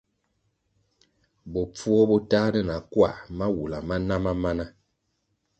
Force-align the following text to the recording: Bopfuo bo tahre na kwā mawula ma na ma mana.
Bopfuo 1.51 2.01
bo 2.11 2.17
tahre 2.31 2.61
na 2.69 2.77
kwā 2.91 3.09
mawula 3.37 3.77
ma 3.87 3.95
na 4.07 4.15
ma 4.23 4.33
mana. 4.43 4.65